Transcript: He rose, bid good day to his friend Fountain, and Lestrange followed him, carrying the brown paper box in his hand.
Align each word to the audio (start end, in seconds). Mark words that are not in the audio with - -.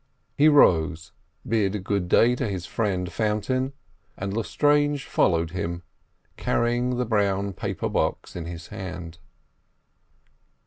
He 0.35 0.47
rose, 0.49 1.11
bid 1.47 1.83
good 1.83 2.07
day 2.09 2.33
to 2.35 2.47
his 2.49 2.65
friend 2.65 3.11
Fountain, 3.13 3.73
and 4.17 4.35
Lestrange 4.35 5.05
followed 5.05 5.51
him, 5.51 5.83
carrying 6.37 6.97
the 6.97 7.05
brown 7.05 7.53
paper 7.53 7.87
box 7.87 8.35
in 8.35 8.45
his 8.45 8.69
hand. 8.69 9.19